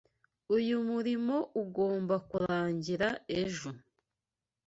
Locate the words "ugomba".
1.61-2.15